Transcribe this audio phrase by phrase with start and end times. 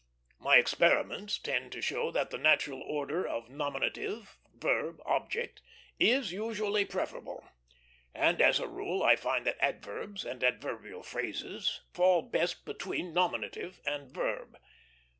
[0.39, 5.61] My experiments tend to show that the natural order of nominative, verb, object,
[5.99, 7.47] is usually preferable;
[8.15, 13.79] and as a rule I find that adverbs and adverbial phrases fall best between nominative
[13.85, 14.57] and verb.